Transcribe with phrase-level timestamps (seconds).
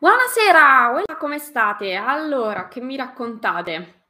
[0.00, 1.96] Buonasera, come state?
[1.96, 4.04] Allora, che mi raccontate?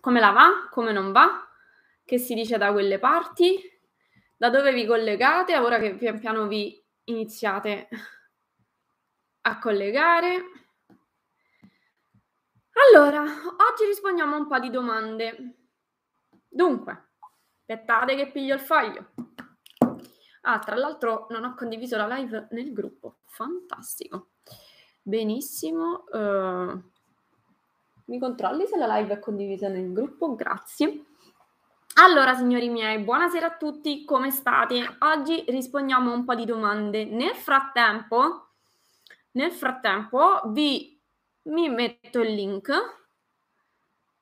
[0.00, 0.66] Come la va?
[0.68, 1.48] Come non va?
[2.04, 3.60] Che si dice da quelle parti?
[4.36, 5.56] Da dove vi collegate?
[5.56, 7.88] Ora che pian piano vi iniziate
[9.42, 10.42] a collegare.
[12.90, 15.54] Allora, oggi rispondiamo a un po' di domande.
[16.48, 17.10] Dunque,
[17.60, 19.12] aspettate che piglio il foglio.
[20.40, 23.18] Ah, tra l'altro non ho condiviso la live nel gruppo.
[23.26, 24.30] Fantastico.
[25.06, 26.04] Benissimo.
[26.10, 26.82] Uh,
[28.06, 30.34] mi controlli se la live è condivisa nel gruppo?
[30.34, 31.04] Grazie.
[31.96, 34.96] Allora, signori miei, buonasera a tutti, come state?
[35.00, 37.04] Oggi rispondiamo a un po' di domande.
[37.04, 38.48] Nel frattempo,
[39.32, 40.98] nel frattempo vi
[41.42, 42.72] mi metto il link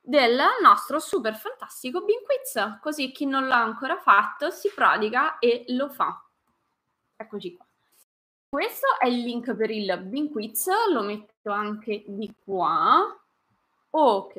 [0.01, 5.65] del nostro super fantastico Bean Quiz, così chi non l'ha ancora fatto si prodiga e
[5.69, 6.29] lo fa.
[7.15, 7.67] Eccoci qua.
[8.55, 13.01] Questo è il link per il Bean Quiz, lo metto anche di qua.
[13.89, 14.37] Ok.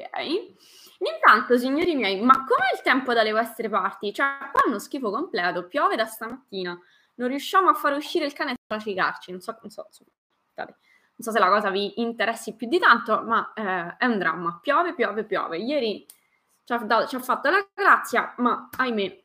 [1.00, 4.14] Intanto, signori miei, ma com'è il tempo dalle vostre parti?
[4.14, 6.80] Cioè, qua è uno schifo completo, piove da stamattina.
[7.16, 9.88] Non riusciamo a fare uscire il cane da cigarci, non so, non so,
[10.58, 10.76] non
[11.18, 14.60] so se la cosa vi interessi più di tanto, ma eh, è un dramma.
[14.62, 15.58] Piove, piove, piove.
[15.58, 16.06] Ieri
[16.64, 19.24] ci ha, dato, ci ha fatto la grazia, ma ahimè,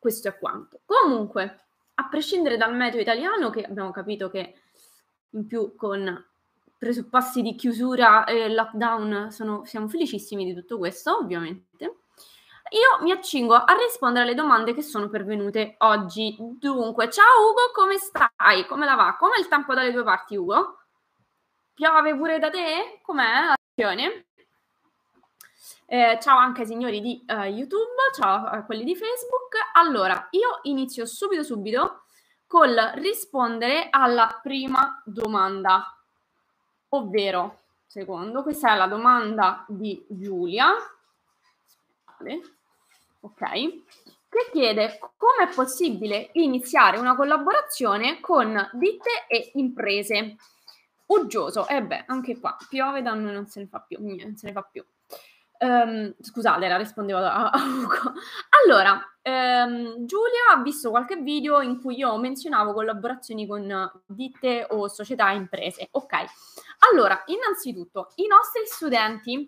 [0.00, 0.80] questo è quanto.
[0.84, 1.65] Comunque,
[1.98, 4.54] a prescindere dal meteo italiano, che abbiamo capito che
[5.30, 6.24] in più con
[6.78, 11.96] presupposti di chiusura e lockdown sono, siamo felicissimi di tutto questo, ovviamente.
[12.70, 16.36] Io mi accingo a rispondere alle domande che sono pervenute oggi.
[16.38, 18.66] Dunque, ciao Ugo, come stai?
[18.66, 19.16] Come la va?
[19.16, 20.80] Come il tempo dalle tue parti, Ugo?
[21.72, 23.00] Piove pure da te?
[23.02, 24.25] Com'è la situazione?
[25.88, 29.54] Eh, ciao anche ai signori di uh, YouTube, ciao a quelli di Facebook.
[29.74, 32.06] Allora, io inizio subito subito
[32.48, 35.96] col rispondere alla prima domanda,
[36.88, 40.72] ovvero, secondo, questa è la domanda di Giulia,
[43.20, 43.50] ok,
[44.28, 50.34] che chiede come è possibile iniziare una collaborazione con ditte e imprese.
[51.06, 54.34] Uggioso, e eh beh, anche qua piove da noi non se ne fa più, non
[54.34, 54.84] se ne fa più.
[55.58, 58.12] Um, scusate, la rispondevo a, a Ugo.
[58.64, 64.88] Allora, um, Giulia ha visto qualche video in cui io menzionavo collaborazioni con ditte o
[64.88, 65.88] società e imprese.
[65.92, 66.12] Ok,
[66.90, 69.46] allora, innanzitutto, i nostri studenti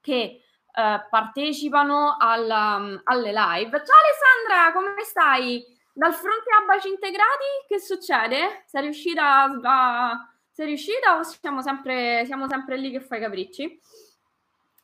[0.00, 3.82] che uh, partecipano alla, alle live.
[3.84, 5.64] Ciao Alessandra, come stai?
[5.92, 8.64] Dal fronte a baci integrati, che succede?
[8.66, 13.80] Sei riuscita a sei riuscita o siamo sempre, siamo sempre lì che fai capricci?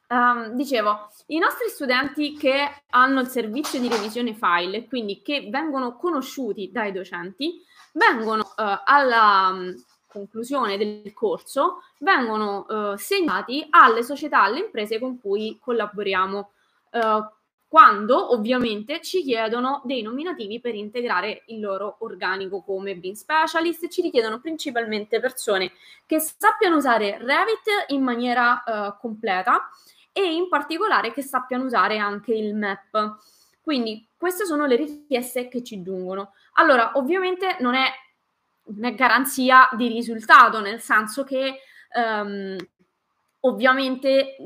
[0.08, 5.96] Um, dicevo, i nostri studenti che hanno il servizio di revisione file, quindi che vengono
[5.96, 7.60] conosciuti dai docenti,
[7.92, 9.74] vengono uh, alla um,
[10.06, 16.50] conclusione del corso, vengono uh, segnati alle società, alle imprese con cui collaboriamo.
[16.92, 17.34] Uh,
[17.68, 24.02] quando ovviamente ci chiedono dei nominativi per integrare il loro organico come Bean Specialist, ci
[24.02, 25.72] richiedono principalmente persone
[26.06, 28.62] che sappiano usare Revit in maniera
[28.98, 29.68] completa
[30.16, 33.18] e in particolare che sappiano usare anche il map.
[33.60, 36.32] Quindi queste sono le richieste che ci giungono.
[36.54, 37.86] Allora, ovviamente non è,
[38.76, 41.58] non garanzia di risultato, nel senso che
[41.94, 42.56] um,
[43.40, 44.36] ovviamente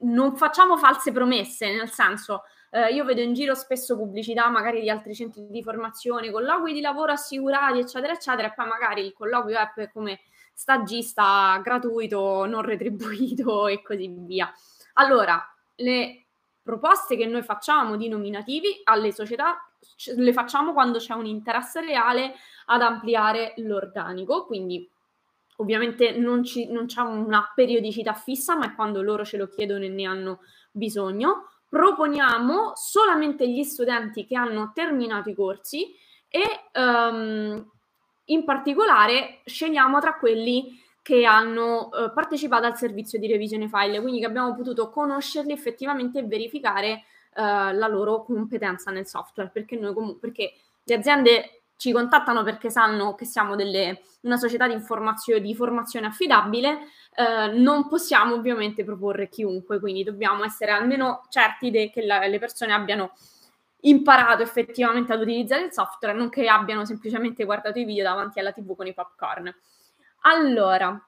[0.00, 4.90] non facciamo false promesse, nel senso eh, io vedo in giro spesso pubblicità magari di
[4.90, 9.56] altri centri di formazione, colloqui di lavoro assicurati, eccetera, eccetera, e poi magari il colloquio
[9.58, 10.20] è come
[10.52, 14.52] stagista gratuito, non retribuito e così via.
[14.98, 15.42] Allora,
[15.76, 16.26] le
[16.62, 19.66] proposte che noi facciamo di nominativi alle società
[20.16, 22.34] le facciamo quando c'è un interesse reale
[22.66, 24.88] ad ampliare l'organico, quindi
[25.56, 29.84] ovviamente non, ci, non c'è una periodicità fissa, ma è quando loro ce lo chiedono
[29.84, 30.40] e ne hanno
[30.70, 31.50] bisogno.
[31.68, 35.94] Proponiamo solamente gli studenti che hanno terminato i corsi
[36.28, 36.42] e
[36.74, 37.70] um,
[38.26, 44.18] in particolare scegliamo tra quelli che hanno uh, partecipato al servizio di revisione file, quindi
[44.18, 47.04] che abbiamo potuto conoscerli effettivamente e verificare
[47.36, 52.70] uh, la loro competenza nel software, perché noi comunque perché le aziende ci contattano perché
[52.70, 54.74] sanno che siamo delle, una società di,
[55.40, 56.78] di formazione affidabile,
[57.14, 62.38] eh, non possiamo ovviamente proporre chiunque, quindi dobbiamo essere almeno certi de- che la, le
[62.40, 63.12] persone abbiano
[63.82, 68.52] imparato effettivamente ad utilizzare il software, non che abbiano semplicemente guardato i video davanti alla
[68.52, 69.54] TV con i popcorn.
[70.28, 71.00] Allora,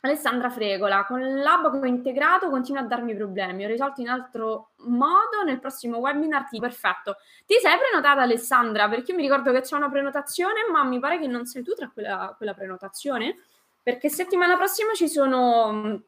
[0.00, 5.60] Alessandra Fregola, con l'abaco integrato continua a darmi problemi, ho risolto in altro modo nel
[5.60, 7.16] prossimo webinar, ti perfetto.
[7.46, 8.88] Ti sei prenotata Alessandra?
[8.88, 11.72] Perché io mi ricordo che c'è una prenotazione, ma mi pare che non sei tu
[11.74, 13.36] tra quella, quella prenotazione.
[13.84, 16.02] perché settimana prossima ci sono,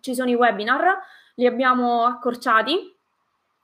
[0.00, 0.98] ci sono i webinar,
[1.34, 2.96] li abbiamo accorciati,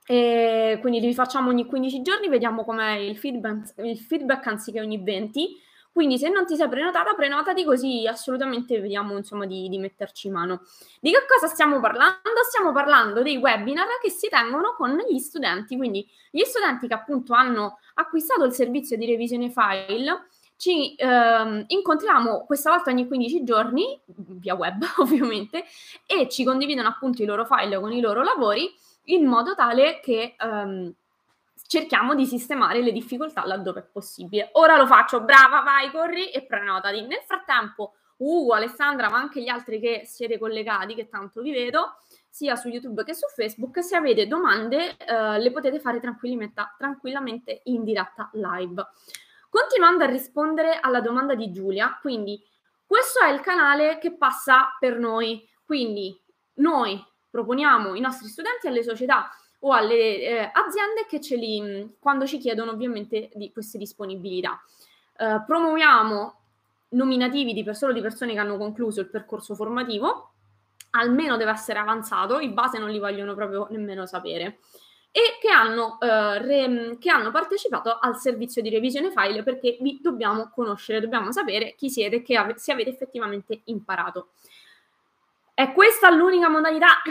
[0.05, 5.03] e quindi li facciamo ogni 15 giorni, vediamo com'è il feedback, il feedback anziché ogni
[5.03, 5.65] 20.
[5.97, 10.61] Quindi se non ti sei prenotata, prenotati così assolutamente vediamo insomma di, di, metterci mano.
[10.99, 12.43] Di che cosa stiamo parlando?
[12.47, 17.33] Stiamo parlando dei webinar che si tengono con gli studenti, quindi gli studenti che appunto
[17.33, 23.99] hanno acquistato il servizio di revisione file ci ehm, incontriamo questa volta ogni 15 giorni,
[24.05, 25.63] via web ovviamente,
[26.05, 28.71] e ci condividono appunto i loro file con i loro lavori
[29.05, 30.93] in modo tale che ehm,
[31.67, 34.49] cerchiamo di sistemare le difficoltà laddove è possibile.
[34.53, 37.01] Ora lo faccio, brava, vai, corri e prenotati.
[37.01, 41.97] Nel frattempo, Ugo, Alessandra, ma anche gli altri che siete collegati, che tanto vi vedo,
[42.29, 47.61] sia su YouTube che su Facebook, se avete domande eh, le potete fare tranquillamente, tranquillamente
[47.65, 48.85] in diretta live.
[49.49, 52.41] Continuando a rispondere alla domanda di Giulia, quindi
[52.85, 56.19] questo è il canale che passa per noi, quindi
[56.55, 62.25] noi proponiamo i nostri studenti alle società o alle eh, aziende che ce li, quando
[62.25, 64.61] ci chiedono ovviamente di queste disponibilità.
[65.17, 66.35] Eh, promuoviamo
[66.89, 70.31] nominativi di solo di persone che hanno concluso il percorso formativo,
[70.91, 74.59] almeno deve essere avanzato, i base non li vogliono proprio nemmeno sapere,
[75.11, 79.99] e che hanno, eh, re, che hanno partecipato al servizio di revisione file perché vi
[80.01, 84.29] dobbiamo conoscere, dobbiamo sapere chi siete e che ave- se avete effettivamente imparato.
[85.53, 87.01] È questa l'unica modalità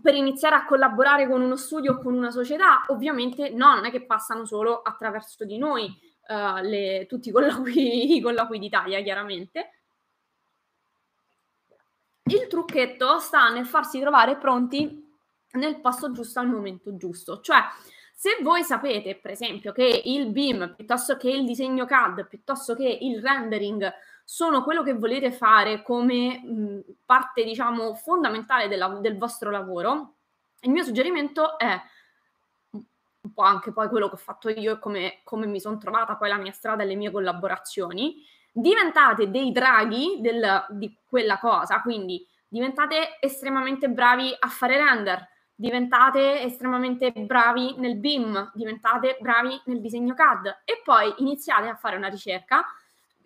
[0.00, 2.84] per iniziare a collaborare con uno studio o con una società?
[2.88, 5.84] Ovviamente no, non è che passano solo attraverso di noi
[6.28, 9.70] uh, le, tutti i colloqui, i colloqui d'Italia, chiaramente.
[12.24, 15.10] Il trucchetto sta nel farsi trovare pronti
[15.52, 17.40] nel posto giusto al momento giusto.
[17.40, 17.58] Cioè,
[18.14, 22.86] se voi sapete, per esempio, che il BIM piuttosto che il disegno CAD, piuttosto che
[23.00, 23.92] il rendering
[24.24, 30.14] sono quello che volete fare come mh, parte, diciamo, fondamentale della, del vostro lavoro,
[30.60, 31.80] il mio suggerimento è
[32.70, 36.16] un po' anche poi quello che ho fatto io e come, come mi sono trovata
[36.16, 38.16] poi la mia strada e le mie collaborazioni,
[38.52, 46.42] diventate dei draghi del, di quella cosa, quindi diventate estremamente bravi a fare render, diventate
[46.42, 52.08] estremamente bravi nel BIM, diventate bravi nel disegno CAD e poi iniziate a fare una
[52.08, 52.64] ricerca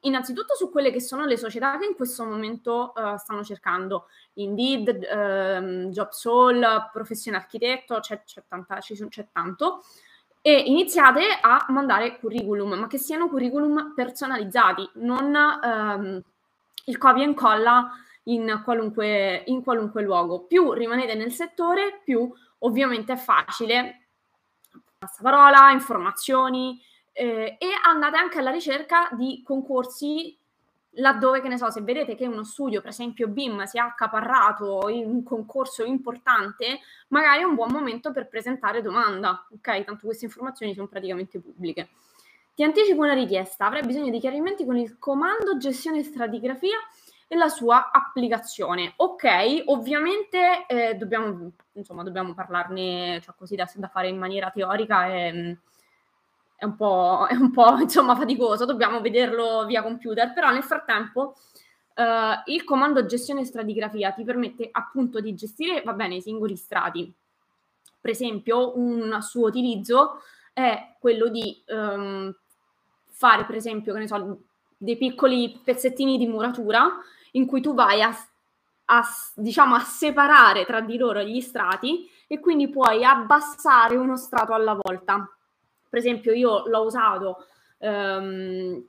[0.07, 4.09] innanzitutto su quelle che sono le società che in questo momento uh, stanno cercando.
[4.35, 9.83] Indeed, um, JobSol, Professione Architetto, c'è, c'è, tanta, c'è tanto.
[10.41, 16.23] E iniziate a mandare curriculum, ma che siano curriculum personalizzati, non um,
[16.85, 17.91] il copia e incolla
[18.25, 20.45] in qualunque, in qualunque luogo.
[20.45, 24.07] Più rimanete nel settore, più ovviamente è facile.
[24.99, 26.81] Passaparola, informazioni
[27.19, 30.37] eh, e andate anche alla ricerca di concorsi
[30.99, 34.89] laddove, che ne so, se vedete che uno studio, per esempio BIM, si è accaparrato
[34.89, 39.85] in un concorso importante, magari è un buon momento per presentare domanda, ok?
[39.85, 41.89] Tanto queste informazioni sono praticamente pubbliche.
[42.55, 46.77] Ti anticipo una richiesta, avrai bisogno di chiarimenti con il comando gestione stratigrafia
[47.29, 48.93] e la sua applicazione.
[48.97, 55.09] Ok, ovviamente eh, dobbiamo, insomma, dobbiamo parlarne cioè, così da, da, fare in maniera teorica
[55.09, 55.59] e,
[56.57, 61.37] è, un po', è un po' insomma, faticoso, dobbiamo vederlo via computer, però nel frattempo
[61.95, 67.13] eh, il comando gestione stratigrafia ti permette appunto di gestire, va bene, i singoli strati.
[68.01, 70.21] Per esempio, un suo utilizzo
[70.53, 72.35] è quello di um,
[73.11, 74.39] fare, per esempio, che ne so,
[74.77, 76.89] dei piccoli pezzettini di muratura
[77.33, 78.15] in cui tu vai a,
[78.87, 79.05] a,
[79.35, 84.79] diciamo, a separare tra di loro gli strati e quindi puoi abbassare uno strato alla
[84.81, 85.36] volta.
[85.89, 87.47] Per esempio, io l'ho usato
[87.79, 88.85] ehm,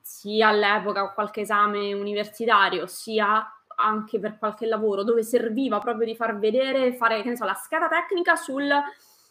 [0.00, 3.46] sia all'epoca qualche esame universitario, sia
[3.76, 7.54] anche per qualche lavoro dove serviva proprio di far vedere, fare che ne so, la
[7.54, 8.70] scheda tecnica sul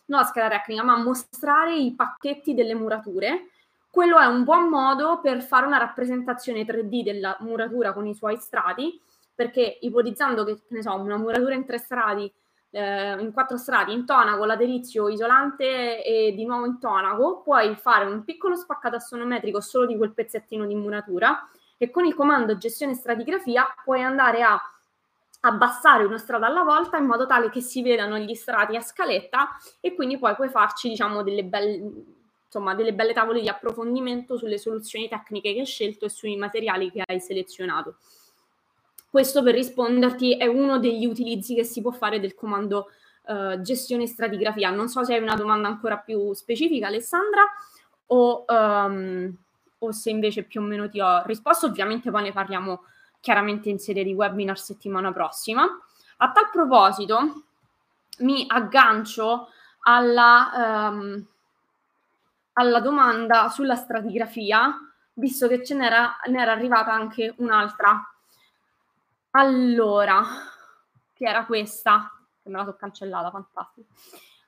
[0.05, 3.49] non la scheda tecnica, ma mostrare i pacchetti delle murature.
[3.89, 8.37] Quello è un buon modo per fare una rappresentazione 3D della muratura con i suoi
[8.37, 8.99] strati,
[9.33, 12.31] perché ipotizzando che, ne so, una muratura in tre strati,
[12.73, 18.55] eh, in quattro strati, intonaco, laterizio, isolante e di nuovo intonaco, puoi fare un piccolo
[18.55, 24.01] spaccato assonometrico solo di quel pezzettino di muratura e con il comando gestione stratigrafia puoi
[24.01, 24.59] andare a
[25.41, 29.49] abbassare uno strato alla volta in modo tale che si vedano gli strati a scaletta
[29.79, 31.91] e quindi poi puoi farci diciamo delle belle
[32.53, 36.91] insomma, delle belle tavole di approfondimento sulle soluzioni tecniche che hai scelto e sui materiali
[36.91, 37.97] che hai selezionato.
[39.13, 42.89] Questo per risponderti è uno degli utilizzi che si può fare del comando
[43.25, 44.71] uh, gestione stratigrafia.
[44.71, 47.43] Non so se hai una domanda ancora più specifica, Alessandra,
[48.07, 49.31] o, um,
[49.77, 51.67] o, se invece più o meno ti ho risposto.
[51.67, 52.85] Ovviamente poi ne parliamo
[53.19, 55.61] chiaramente in serie di webinar settimana prossima.
[56.17, 57.43] A tal proposito,
[58.21, 59.49] mi aggancio
[59.81, 61.23] alla, um,
[62.53, 64.75] alla domanda sulla stratigrafia,
[65.13, 68.07] visto che ce n'era, ne era arrivata anche un'altra.
[69.35, 70.21] Allora,
[71.13, 72.11] che era questa,
[72.41, 73.87] che me la so cancellata, fantastico.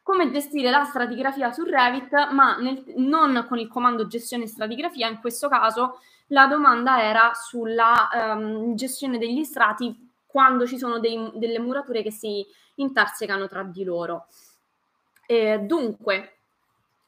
[0.03, 5.19] Come gestire la stratigrafia su Revit, ma nel, non con il comando gestione stratigrafia, in
[5.19, 11.59] questo caso la domanda era sulla um, gestione degli strati quando ci sono dei, delle
[11.59, 14.27] murature che si intersecano tra di loro.
[15.25, 16.37] Eh, dunque,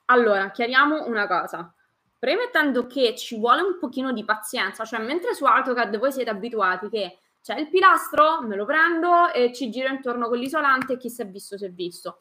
[0.06, 1.72] allora, chiariamo una cosa.
[2.18, 6.90] Premettendo che ci vuole un pochino di pazienza, cioè mentre su AutoCAD voi siete abituati
[6.90, 11.10] che c'è il pilastro, me lo prendo e ci giro intorno con l'isolante e chi
[11.10, 12.20] si è visto si è visto.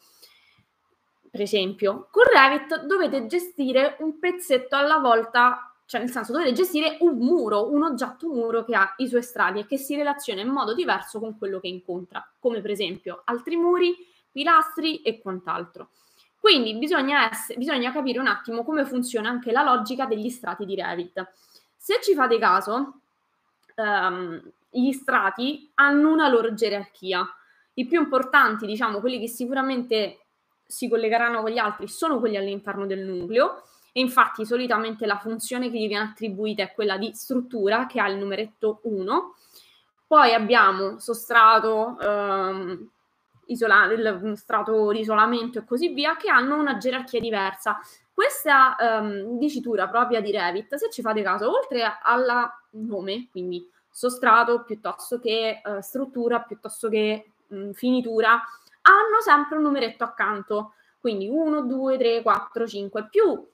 [1.29, 6.99] Per esempio, con Revit dovete gestire un pezzetto alla volta, cioè nel senso dovete gestire
[7.01, 10.49] un muro, un oggetto muro che ha i suoi strati e che si relaziona in
[10.49, 13.97] modo diverso con quello che incontra, come per esempio altri muri,
[14.31, 15.89] pilastri e quant'altro.
[16.39, 20.77] Quindi bisogna, essere, bisogna capire un attimo come funziona anche la logica degli strati di
[20.77, 21.33] Revit.
[21.77, 23.01] Se ci fate caso,
[23.75, 24.41] um,
[24.77, 27.27] gli strati hanno una loro gerarchia.
[27.75, 30.27] I più importanti, diciamo, quelli che sicuramente
[30.67, 33.63] si collegheranno con gli altri, sono quelli all'interno del nucleo.
[33.93, 38.09] E infatti solitamente la funzione che gli viene attribuita è quella di struttura, che ha
[38.09, 39.35] il numeretto 1.
[40.07, 42.91] Poi abbiamo sostrato, ehm,
[43.47, 47.79] isola- il strato di isolamento e così via, che hanno una gerarchia diversa.
[48.13, 53.67] Questa ehm, dicitura propria di Revit, se ci fate caso, oltre al nome, quindi
[53.97, 58.33] sostrato piuttosto che eh, struttura, piuttosto che mh, finitura,
[58.83, 60.75] hanno sempre un numeretto accanto.
[61.01, 63.09] Quindi 1, 2, 3, 4, 5.
[63.11, 63.49] Più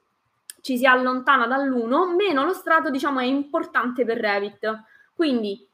[0.61, 4.83] ci si allontana dall'1, meno lo strato diciamo è importante per Revit.
[5.15, 5.65] Quindi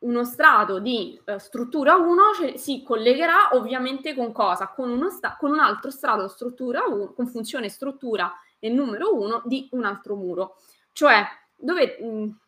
[0.00, 4.72] uno strato di eh, struttura 1 cioè, si collegherà ovviamente con cosa?
[4.74, 9.68] Con, sta- con un altro strato struttura 1, con funzione struttura e numero 1 di
[9.70, 10.56] un altro muro.
[10.90, 11.24] Cioè,
[11.56, 12.38] dove, mh,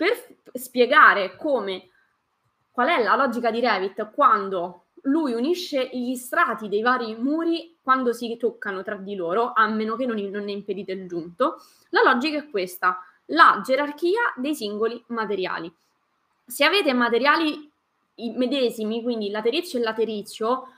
[0.00, 0.16] per
[0.54, 1.90] spiegare come,
[2.70, 8.14] qual è la logica di Revit quando lui unisce gli strati dei vari muri quando
[8.14, 11.56] si toccano tra di loro, a meno che non, non ne impedite il giunto,
[11.90, 15.70] la logica è questa, la gerarchia dei singoli materiali.
[16.46, 17.70] Se avete materiali
[18.36, 20.68] medesimi, quindi laterizio e laterizio,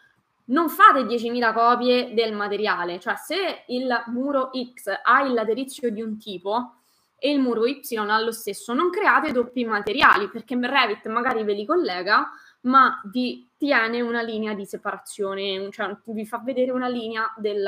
[0.47, 6.02] non fate 10.000 copie del materiale, cioè se il muro X ha il laterizio di
[6.02, 6.79] un tipo
[7.25, 11.52] e il muro Y ha lo stesso, non create doppi materiali perché Revit magari ve
[11.52, 17.33] li collega, ma vi tiene una linea di separazione, cioè vi fa vedere una linea
[17.37, 17.64] del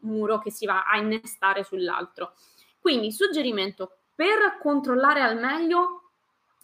[0.00, 2.34] muro che si va a innestare sull'altro.
[2.78, 6.10] Quindi suggerimento per controllare al meglio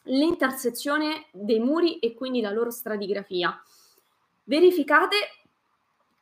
[0.02, 3.58] l'intersezione dei muri e quindi la loro stratigrafia.
[4.44, 5.16] Verificate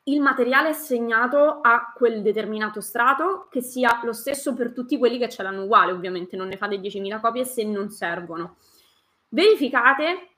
[0.08, 5.28] il materiale assegnato a quel determinato strato che sia lo stesso per tutti quelli che
[5.28, 8.56] ce l'hanno uguale, ovviamente non ne fate 10.000 copie se non servono.
[9.28, 10.28] Verificate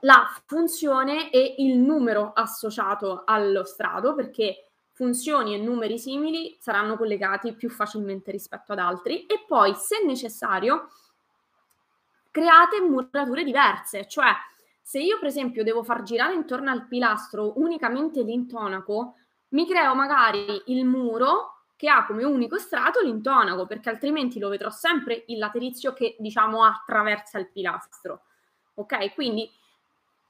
[0.00, 7.54] la funzione e il numero associato allo strato perché funzioni e numeri simili saranno collegati
[7.54, 10.88] più facilmente rispetto ad altri e poi se necessario
[12.30, 14.28] create murature diverse, cioè
[14.90, 19.14] se io per esempio devo far girare intorno al pilastro unicamente l'intonaco,
[19.50, 24.68] mi creo magari il muro che ha come unico strato l'intonaco, perché altrimenti lo vedrò
[24.68, 28.22] sempre il laterizio che diciamo attraversa il pilastro.
[28.74, 29.14] Ok?
[29.14, 29.48] Quindi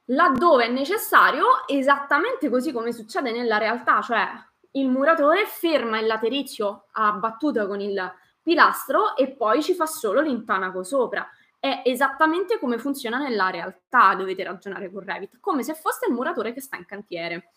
[0.05, 4.29] laddove è necessario, esattamente così come succede nella realtà, cioè
[4.73, 8.13] il muratore ferma il laterizio a battuta con il
[8.43, 11.27] pilastro e poi ci fa solo l'intonaco sopra
[11.61, 16.53] è esattamente come funziona nella realtà, dovete ragionare con Revit, come se foste il muratore
[16.53, 17.51] che sta in cantiere.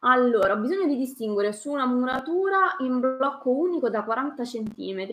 [0.00, 5.06] Allora, ho bisogno di distinguere su una muratura in blocco unico da 40 cm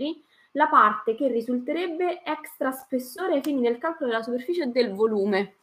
[0.54, 5.58] la parte che risulterebbe extra spessore ai fini del calcolo della superficie e del volume.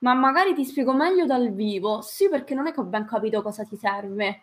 [0.00, 2.02] Ma magari ti spiego meglio dal vivo.
[2.02, 4.42] Sì, perché non è che ho ben capito cosa ti serve.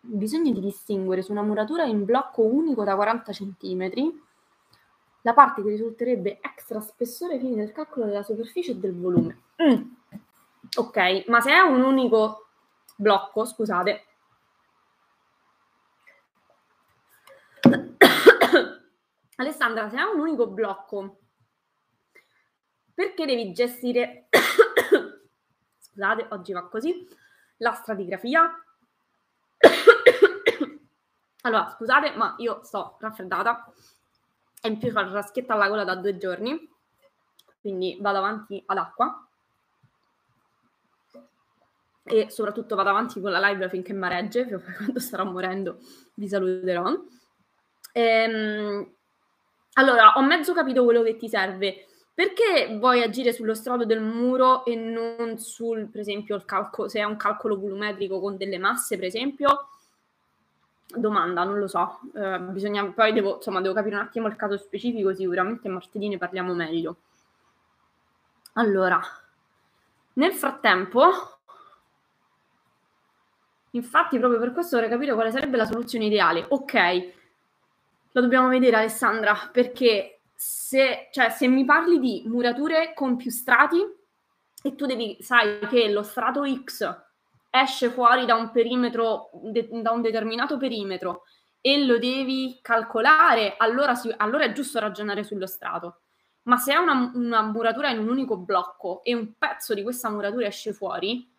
[0.00, 3.90] Bisogna di distinguere su una muratura in blocco unico da 40 cm
[5.22, 9.42] la parte che risulterebbe extra spessore ai fini del calcolo della superficie e del volume.
[9.62, 9.82] Mm.
[10.76, 12.48] Ok, ma se è un unico
[12.96, 14.04] blocco, scusate.
[19.36, 21.18] Alessandra, se è un unico blocco,
[22.94, 24.28] perché devi gestire,
[25.78, 27.08] scusate, oggi va così,
[27.58, 28.64] la stratigrafia?
[31.42, 33.72] allora, scusate, ma io sto raffreddata
[34.62, 36.70] e in più fa la schietta alla gola da due giorni,
[37.60, 39.26] quindi vado avanti ad acqua
[42.04, 45.78] e soprattutto vado avanti con la live finché maregge, quando starò morendo
[46.14, 46.94] vi saluterò.
[47.92, 48.94] Ehm,
[49.74, 51.86] allora, ho mezzo capito quello che ti serve.
[52.14, 57.00] Perché vuoi agire sullo strato del muro e non sul, per esempio, il calcolo, se
[57.00, 59.68] è un calcolo volumetrico con delle masse, per esempio?
[60.94, 62.00] Domanda, non lo so.
[62.14, 66.18] Eh, bisogna, poi devo, insomma, devo capire un attimo il caso specifico, sicuramente martedì ne
[66.18, 66.96] parliamo meglio.
[68.54, 69.00] Allora,
[70.14, 71.38] nel frattempo,
[73.70, 76.44] infatti proprio per questo vorrei capire quale sarebbe la soluzione ideale.
[76.48, 77.12] Ok,
[78.12, 83.80] lo dobbiamo vedere Alessandra, perché se, cioè, se mi parli di murature con più strati
[84.62, 87.10] e tu devi, sai che lo strato X
[87.54, 91.24] esce fuori da un perimetro, de, da un determinato perimetro
[91.60, 96.00] e lo devi calcolare, allora, si, allora è giusto ragionare sullo strato.
[96.44, 100.08] Ma se è una, una muratura in un unico blocco e un pezzo di questa
[100.08, 101.30] muratura esce fuori,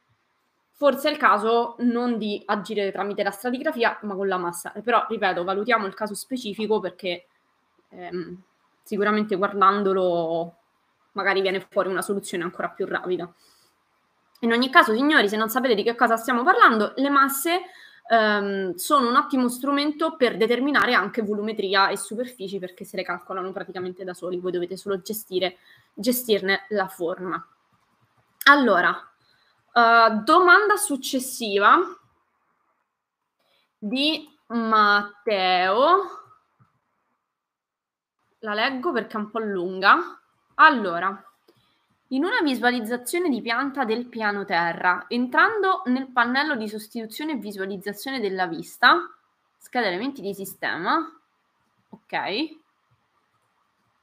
[0.72, 4.72] forse è il caso non di agire tramite la stratigrafia, ma con la massa.
[4.84, 7.26] Però, ripeto, valutiamo il caso specifico perché
[7.90, 8.42] ehm,
[8.84, 10.58] sicuramente guardandolo
[11.14, 13.34] magari viene fuori una soluzione ancora più rapida.
[14.44, 17.62] In ogni caso, signori, se non sapete di che cosa stiamo parlando, le masse
[18.10, 23.54] ehm, sono un ottimo strumento per determinare anche volumetria e superfici perché se le calcolano
[23.54, 25.58] praticamente da soli, voi dovete solo gestire,
[25.94, 27.42] gestirne la forma.
[28.46, 31.80] Allora, uh, domanda successiva
[33.78, 36.02] di Matteo
[38.40, 40.22] la leggo perché è un po' lunga.
[40.56, 41.33] Allora,
[42.14, 48.20] in una visualizzazione di pianta del piano terra, entrando nel pannello di sostituzione e visualizzazione
[48.20, 49.12] della vista,
[49.58, 50.96] scheda elementi di sistema,
[51.90, 52.14] ok,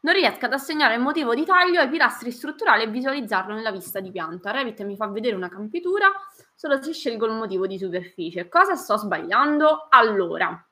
[0.01, 4.01] non riesco ad assegnare il motivo di taglio ai pilastri strutturali e visualizzarlo nella vista
[4.01, 4.51] di pianta.
[4.51, 6.11] Revit mi fa vedere una campitura
[6.55, 8.49] solo se scelgo il motivo di superficie.
[8.49, 9.87] Cosa sto sbagliando?
[9.91, 10.67] Allora,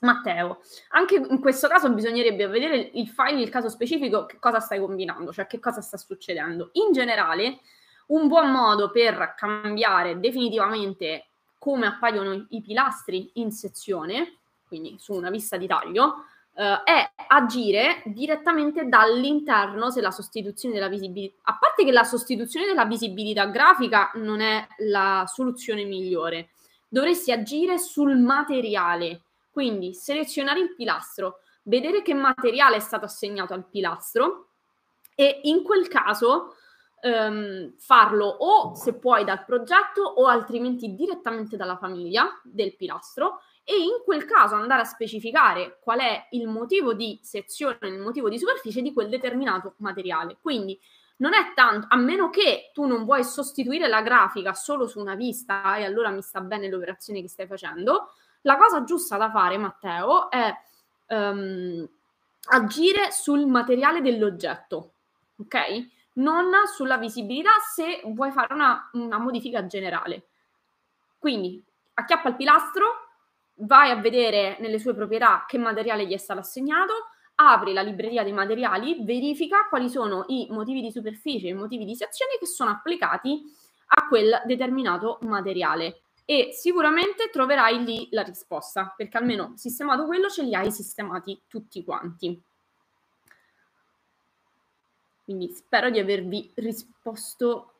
[0.00, 4.78] Matteo, anche in questo caso bisognerebbe vedere il file, il caso specifico, che cosa stai
[4.78, 6.70] combinando, cioè che cosa sta succedendo.
[6.72, 7.60] In generale,
[8.08, 11.26] un buon modo per cambiare definitivamente
[11.58, 14.36] come appaiono i pilastri in sezione,
[14.68, 20.88] quindi su una vista di taglio, eh, è agire direttamente dall'interno se la sostituzione della
[20.88, 26.50] visibilità, a parte che la sostituzione della visibilità grafica non è la soluzione migliore,
[26.88, 29.22] dovresti agire sul materiale
[29.56, 34.50] quindi selezionare il pilastro, vedere che materiale è stato assegnato al pilastro
[35.14, 36.56] e in quel caso
[37.00, 43.78] ehm, farlo o se puoi dal progetto o altrimenti direttamente dalla famiglia del pilastro e
[43.78, 48.38] in quel caso andare a specificare qual è il motivo di sezione, il motivo di
[48.38, 50.36] superficie di quel determinato materiale.
[50.38, 50.78] Quindi
[51.16, 55.14] non è tanto, a meno che tu non vuoi sostituire la grafica solo su una
[55.14, 58.10] vista e allora mi sta bene l'operazione che stai facendo,
[58.46, 60.54] la cosa giusta da fare, Matteo, è
[61.08, 61.86] um,
[62.50, 64.92] agire sul materiale dell'oggetto,
[65.36, 65.88] ok?
[66.14, 70.28] Non sulla visibilità se vuoi fare una, una modifica generale.
[71.18, 71.62] Quindi
[71.94, 72.84] acchiappa il pilastro,
[73.54, 76.92] vai a vedere nelle sue proprietà che materiale gli è stato assegnato,
[77.34, 81.96] apri la libreria dei materiali, verifica quali sono i motivi di superficie i motivi di
[81.96, 83.42] sezione che sono applicati
[83.88, 90.42] a quel determinato materiale e sicuramente troverai lì la risposta, perché almeno sistemato quello ce
[90.42, 92.42] li hai sistemati tutti quanti.
[95.22, 97.74] Quindi spero di avervi risposto.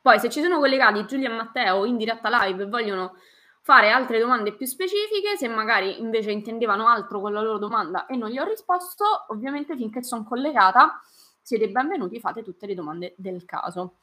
[0.00, 3.16] Poi se ci sono collegati Giulia e Matteo in diretta live e vogliono
[3.60, 8.16] fare altre domande più specifiche, se magari invece intendevano altro con la loro domanda e
[8.16, 11.00] non gli ho risposto, ovviamente finché sono collegata
[11.42, 13.96] siete benvenuti, fate tutte le domande del caso.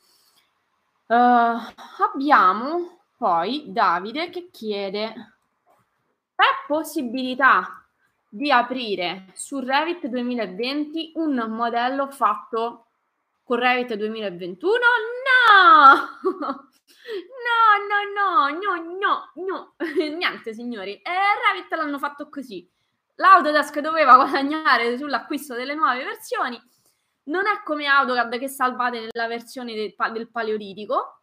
[1.07, 1.57] Uh,
[2.13, 5.13] abbiamo poi Davide che chiede,
[6.35, 7.85] c'è possibilità
[8.27, 12.87] di aprire su Revit 2020 un modello fatto
[13.43, 14.79] con Revit 2021?
[15.25, 16.69] No!
[17.45, 19.75] No, no, no, no, no,
[20.17, 22.67] niente signori, eh, Revit l'hanno fatto così.
[23.15, 26.61] L'Autodesk doveva guadagnare sull'acquisto delle nuove versioni,
[27.25, 31.14] non è come AutoCAD che salvate nella versione del, del Paleolitico,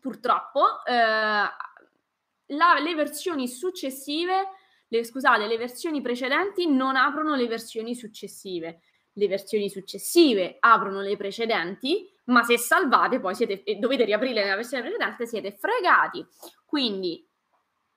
[0.00, 4.48] purtroppo eh, la, le versioni successive,
[4.88, 8.80] le, scusate, le versioni precedenti non aprono le versioni successive.
[9.16, 14.56] Le versioni successive aprono le precedenti, ma se salvate poi siete, e dovete riaprire la
[14.56, 16.26] versione precedente, siete fregati.
[16.64, 17.22] Quindi,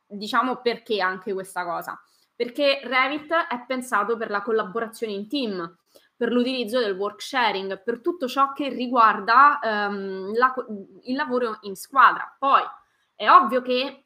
[0.05, 1.97] diciamo perché anche questa cosa.
[2.35, 5.77] perché Revit è pensato per la collaborazione in team,
[6.15, 10.53] per l'utilizzo del work sharing, per tutto ciò che riguarda um, la,
[11.03, 12.33] il lavoro in squadra.
[12.37, 12.61] Poi
[13.15, 14.05] è ovvio che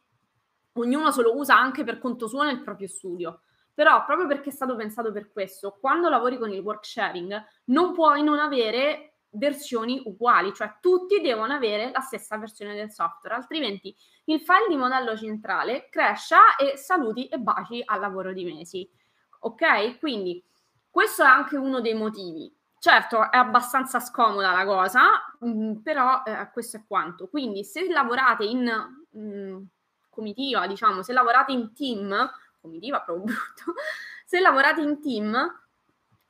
[0.73, 3.41] ognuno se lo usa anche per conto suo nel proprio studio,
[3.73, 7.93] però proprio perché è stato pensato per questo, quando lavori con il work sharing non
[7.93, 13.95] puoi non avere versioni uguali, cioè tutti devono avere la stessa versione del software, altrimenti
[14.25, 18.89] il file di modello centrale crescia e saluti e baci al lavoro di mesi.
[19.41, 19.99] Ok?
[19.99, 20.43] Quindi
[20.89, 22.53] questo è anche uno dei motivi.
[22.79, 25.01] Certo, è abbastanza scomoda la cosa,
[25.45, 27.27] mm, però eh, questo è quanto.
[27.27, 28.63] Quindi se lavorate in
[29.11, 29.63] mh, mm,
[30.09, 32.29] comitiva, diciamo, se lavorate in team,
[32.61, 33.73] comitiva proprio brutto,
[34.25, 35.35] se lavorate in team,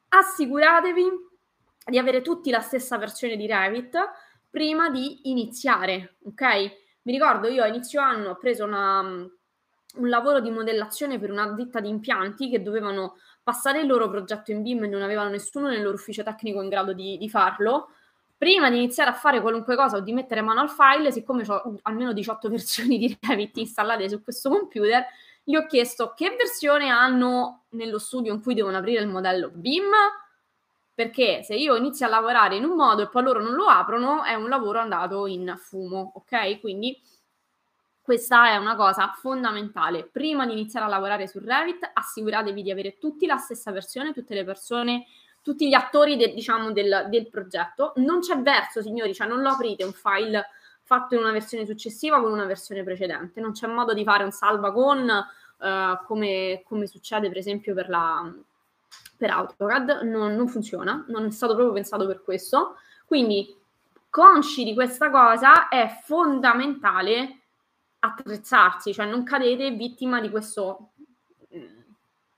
[0.10, 1.28] assicuratevi
[1.86, 3.98] di avere tutti la stessa versione di Revit
[4.50, 6.44] prima di iniziare, ok?
[7.04, 11.52] Mi ricordo io a inizio anno ho preso una, un lavoro di modellazione per una
[11.52, 13.18] ditta di impianti che dovevano
[13.50, 16.70] passare il loro progetto in BIM e non avevano nessuno nel loro ufficio tecnico in
[16.70, 17.90] grado di, di farlo.
[18.38, 21.80] Prima di iniziare a fare qualunque cosa o di mettere mano al file, siccome ho
[21.82, 25.04] almeno 18 versioni di Revit installate su questo computer,
[25.44, 29.90] gli ho chiesto che versione hanno nello studio in cui devono aprire il modello BIM,
[30.94, 34.24] perché se io inizio a lavorare in un modo e poi loro non lo aprono,
[34.24, 36.60] è un lavoro andato in fumo, ok?
[36.60, 36.96] Quindi
[38.10, 40.04] questa è una cosa fondamentale.
[40.04, 44.34] Prima di iniziare a lavorare su Revit, assicuratevi di avere tutti la stessa versione, tutte
[44.34, 45.06] le persone,
[45.44, 47.94] tutti gli attori de, diciamo, del, del, progetto.
[47.98, 50.48] Non c'è verso, signori, cioè non lo aprite un file
[50.82, 53.40] fatto in una versione successiva con una versione precedente.
[53.42, 57.90] Non c'è modo di fare un salva con, uh, come, come succede per esempio per
[57.90, 58.28] la,
[59.18, 62.78] per AutoCAD non, non, funziona, non è stato proprio pensato per questo.
[63.06, 63.56] Quindi,
[64.10, 67.39] consci di questa cosa, è fondamentale
[68.00, 70.92] attrezzarsi, cioè non cadete vittima di questo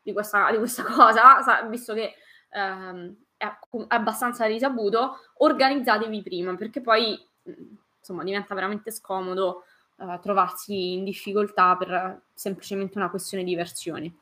[0.03, 2.15] di questa, di questa cosa, visto che
[2.49, 3.45] ehm, è,
[3.89, 7.19] abbastanza risaputo, organizzatevi prima, perché poi
[7.99, 9.65] insomma diventa veramente scomodo
[9.97, 14.15] eh, trovarsi in difficoltà per semplicemente una questione di versione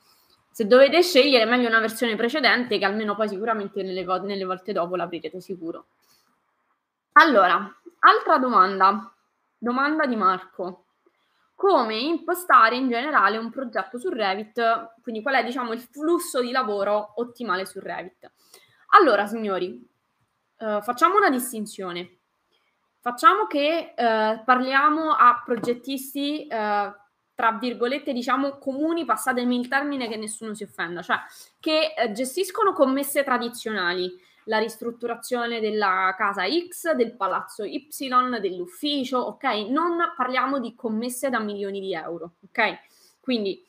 [0.60, 4.73] se dovete scegliere, meglio una versione precedente che almeno poi sicuramente nelle, vo- nelle volte
[4.73, 5.86] dopo l'aprirete sicuro.
[7.13, 9.10] Allora, altra domanda,
[9.58, 10.84] domanda di Marco.
[11.60, 14.93] Come impostare in generale un progetto su Revit?
[15.02, 18.32] Quindi qual è diciamo il flusso di lavoro ottimale su Revit?
[18.91, 19.86] Allora, signori,
[20.58, 22.19] eh, facciamo una distinzione.
[23.02, 26.93] Facciamo che eh, parliamo a progettisti eh,
[27.36, 31.17] tra virgolette, diciamo, comuni, passatemi il termine che nessuno si offenda, cioè
[31.60, 34.10] che eh, gestiscono commesse tradizionali,
[34.50, 37.88] la ristrutturazione della casa X, del palazzo Y,
[38.40, 39.44] dell'ufficio, ok?
[39.70, 42.80] Non parliamo di commesse da milioni di euro, ok?
[43.22, 43.64] Quindi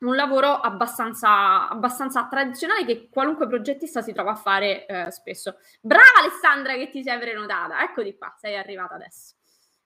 [0.00, 5.58] un lavoro abbastanza, abbastanza tradizionale che qualunque progettista si trova a fare eh, spesso.
[5.80, 9.34] Brava Alessandra che ti sei prenotata, eccoti qua, sei arrivata adesso.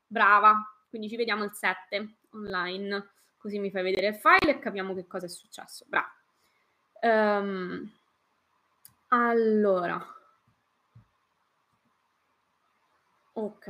[0.06, 0.56] Brava,
[0.88, 5.06] quindi ci vediamo il 7 online, così mi fai vedere il file e capiamo che
[5.06, 5.84] cosa è successo.
[5.86, 6.08] Bravo.
[7.02, 7.92] Um,
[9.08, 9.98] allora,
[13.34, 13.66] ok.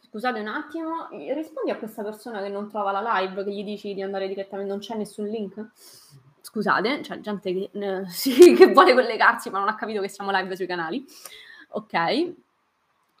[0.00, 3.92] Scusate un attimo, rispondi a questa persona che non trova la live, che gli dici
[3.92, 5.72] di andare direttamente, non c'è nessun link?
[6.40, 10.30] Scusate, c'è gente che, eh, sì, che vuole collegarsi ma non ha capito che siamo
[10.30, 11.04] live sui canali.
[11.70, 12.34] Ok.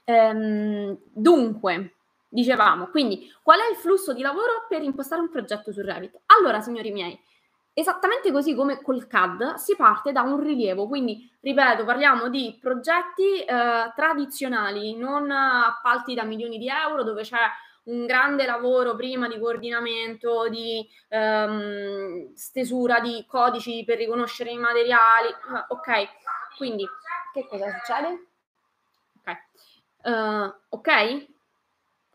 [0.04, 1.90] Ehm, dunque,
[2.28, 6.20] Dicevamo, quindi qual è il flusso di lavoro per impostare un progetto su Revit?
[6.38, 7.18] Allora, signori miei,
[7.78, 13.44] esattamente così come col CAD si parte da un rilievo, quindi ripeto, parliamo di progetti
[13.44, 17.36] eh, tradizionali, non appalti da milioni di euro dove c'è
[17.84, 25.28] un grande lavoro prima di coordinamento, di ehm, stesura di codici per riconoscere i materiali.
[25.28, 26.08] Uh, ok,
[26.56, 26.88] quindi
[27.34, 28.26] che cosa succede?
[29.20, 29.36] Ok,
[30.04, 31.26] uh, ok,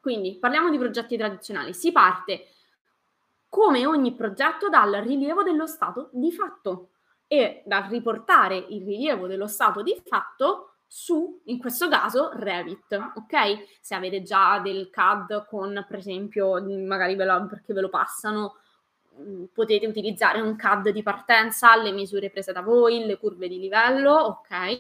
[0.01, 1.71] quindi parliamo di progetti tradizionali.
[1.75, 2.47] Si parte
[3.51, 6.91] come ogni progetto dal rilievo dello stato di fatto
[7.27, 13.79] e dal riportare il rilievo dello stato di fatto su, in questo caso, Revit, ok?
[13.81, 18.55] Se avete già del CAD con, per esempio, magari ve lo, perché ve lo passano,
[19.19, 23.59] mm, potete utilizzare un CAD di partenza, le misure prese da voi, le curve di
[23.59, 24.77] livello, ok?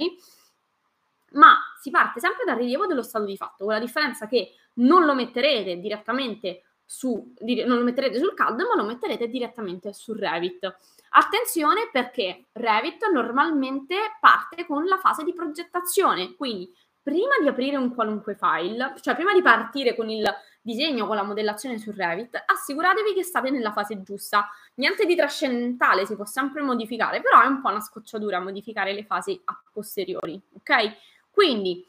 [1.31, 5.03] Ma si parte sempre dal rilievo dello stato di fatto, con la differenza che non
[5.03, 10.75] lo metterete direttamente su, non lo metterete sul CAD, ma lo metterete direttamente su Revit.
[11.11, 16.69] Attenzione perché Revit normalmente parte con la fase di progettazione, quindi
[17.01, 20.29] prima di aprire un qualunque file, cioè prima di partire con il
[20.61, 24.49] disegno, con la modellazione su Revit, assicuratevi che state nella fase giusta.
[24.75, 29.05] Niente di trascendentale, si può sempre modificare, però è un po' una scocciatura modificare le
[29.05, 30.97] fasi a posteriori, ok?
[31.31, 31.87] Quindi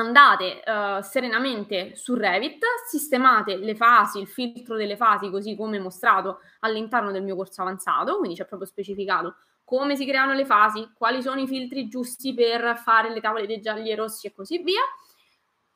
[0.00, 6.40] andate uh, serenamente su Revit, sistemate le fasi, il filtro delle fasi, così come mostrato
[6.60, 9.36] all'interno del mio corso avanzato, quindi c'è proprio specificato
[9.68, 13.60] come si creano le fasi, quali sono i filtri giusti per fare le tavole dei
[13.60, 14.80] gialli e rossi e così via.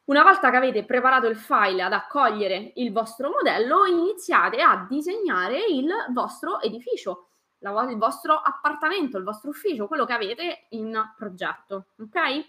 [0.04, 5.66] Una volta che avete preparato il file ad accogliere il vostro modello, iniziate a disegnare
[5.66, 11.88] il vostro edificio, il vostro appartamento, il vostro ufficio, quello che avete in progetto.
[11.98, 12.44] Ok?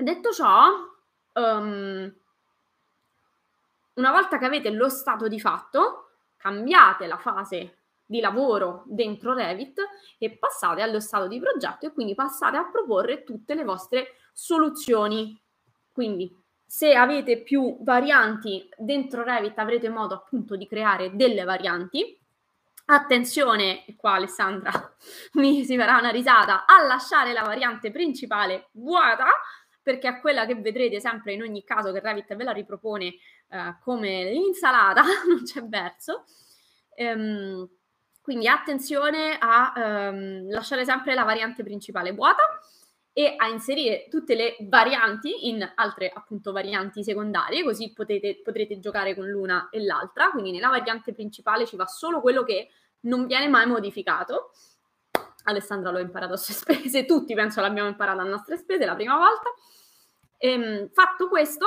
[0.00, 0.68] Detto ciò,
[1.34, 2.14] um,
[3.94, 9.80] una volta che avete lo stato di fatto, cambiate la fase di lavoro dentro Revit
[10.16, 15.36] e passate allo stato di progetto e quindi passate a proporre tutte le vostre soluzioni.
[15.90, 16.32] Quindi
[16.64, 22.16] se avete più varianti dentro Revit avrete modo appunto di creare delle varianti.
[22.90, 24.70] Attenzione, e qua Alessandra
[25.34, 29.26] mi si farà una risata, a lasciare la variante principale vuota
[29.88, 33.76] perché è quella che vedrete sempre in ogni caso che Revit ve la ripropone eh,
[33.80, 36.26] come l'insalata, non c'è verso.
[36.94, 37.66] Ehm,
[38.20, 42.42] quindi attenzione a ehm, lasciare sempre la variante principale vuota
[43.14, 49.14] e a inserire tutte le varianti in altre appunto varianti secondarie, così potete, potrete giocare
[49.14, 50.28] con l'una e l'altra.
[50.28, 52.68] Quindi nella variante principale ci va solo quello che
[53.00, 54.50] non viene mai modificato.
[55.44, 59.16] Alessandra l'ho imparato a sue spese, tutti penso l'abbiamo imparato a nostre spese la prima
[59.16, 59.48] volta.
[60.38, 61.66] Ehm, fatto questo,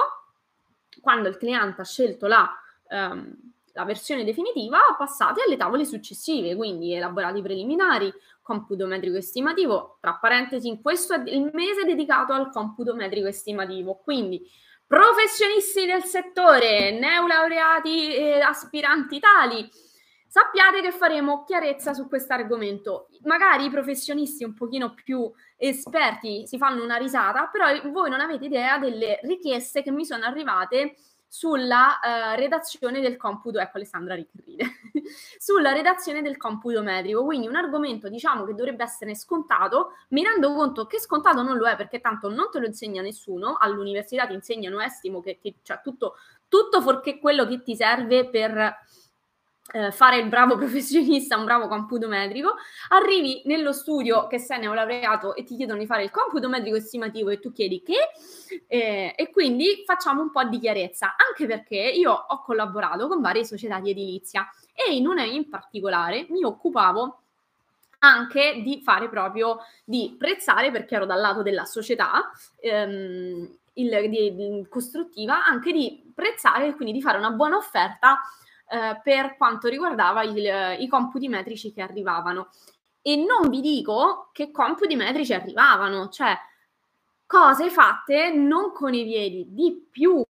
[1.01, 2.49] quando il cliente ha scelto la
[2.89, 10.15] um, la versione definitiva, passate alle tavole successive, quindi elaborati preliminari, computo metrico estimativo, tra
[10.15, 14.41] parentesi, questo è il mese dedicato al computo metrico estimativo, quindi
[14.85, 19.69] professionisti del settore, neolaureati e aspiranti tali,
[20.31, 23.09] sappiate che faremo chiarezza su questo argomento.
[23.23, 28.45] Magari i professionisti un pochino più esperti si fanno una risata, però voi non avete
[28.45, 30.95] idea delle richieste che mi sono arrivate
[31.27, 34.29] sulla uh, redazione del computo, ecco Alessandra ride,
[35.37, 40.53] sulla redazione del computo metrico, quindi un argomento diciamo che dovrebbe essere scontato, mi rendo
[40.53, 44.33] conto che scontato non lo è perché tanto non te lo insegna nessuno, all'università ti
[44.33, 46.15] insegnano estimo che ti, cioè tutto,
[46.47, 48.79] tutto fuorché quello che ti serve per
[49.73, 52.55] eh, fare il bravo professionista, un bravo computo metrico,
[52.89, 57.29] arrivi nello studio che sei neolaureato e ti chiedono di fare il computo metrico estimativo
[57.29, 57.97] e tu chiedi che,
[58.67, 63.45] eh, e quindi facciamo un po' di chiarezza, anche perché io ho collaborato con varie
[63.45, 67.17] società di edilizia e in una in particolare mi occupavo
[68.03, 74.35] anche di fare proprio, di prezzare, perché ero dal lato della società, ehm, il, di,
[74.35, 78.19] di, costruttiva, anche di prezzare e quindi di fare una buona offerta
[78.71, 82.49] eh, per quanto riguardava il, i computi metrici che arrivavano.
[83.01, 86.37] E non vi dico che computi metrici arrivavano, cioè
[87.25, 90.23] cose fatte non con i piedi, di più,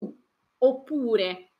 [0.58, 1.50] oppure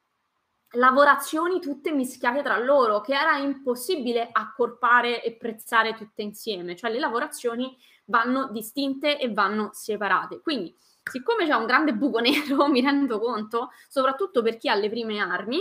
[0.75, 7.01] lavorazioni tutte mischiate tra loro, che era impossibile accorpare e prezzare tutte insieme, cioè le
[7.01, 10.41] lavorazioni vanno distinte e vanno separate.
[10.41, 14.89] Quindi, siccome c'è un grande buco nero, mi rendo conto, soprattutto per chi ha le
[14.89, 15.61] prime armi,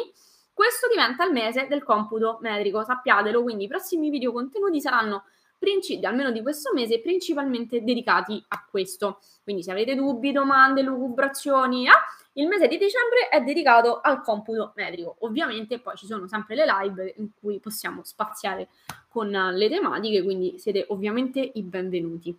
[0.59, 5.23] questo diventa il mese del computo metrico, sappiatelo, quindi i prossimi video contenuti saranno
[5.57, 9.21] principi, almeno di questo mese, principalmente dedicati a questo.
[9.41, 11.93] Quindi se avete dubbi, domande, lucubrazioni, ah,
[12.33, 15.15] il mese di dicembre è dedicato al computo metrico.
[15.19, 18.67] Ovviamente poi ci sono sempre le live in cui possiamo spaziare
[19.07, 22.37] con le tematiche, quindi siete ovviamente i benvenuti.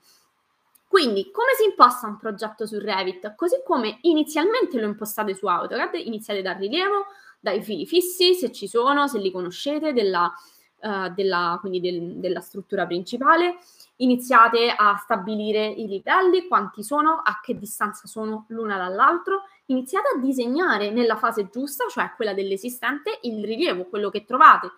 [0.87, 3.35] Quindi, come si imposta un progetto su Revit?
[3.37, 7.07] Così come inizialmente lo impostate su AutoCAD, iniziate dal rilievo,
[7.41, 10.33] dai fili fissi, se ci sono, se li conoscete, della,
[10.81, 13.57] uh, della, quindi del, della struttura principale.
[13.97, 19.43] Iniziate a stabilire i livelli, quanti sono, a che distanza sono l'una dall'altro.
[19.67, 24.71] Iniziate a disegnare nella fase giusta, cioè quella dell'esistente, il rilievo, quello che trovate.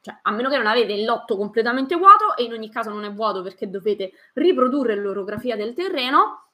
[0.00, 3.04] Cioè, a meno che non avete il lotto completamente vuoto, e in ogni caso non
[3.04, 6.45] è vuoto perché dovete riprodurre l'orografia del terreno,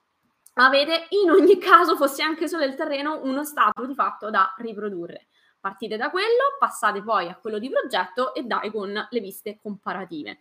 [0.54, 5.28] avete in ogni caso, fosse anche solo il terreno, uno stato di fatto da riprodurre.
[5.60, 10.40] Partite da quello, passate poi a quello di progetto e dai con le viste comparative.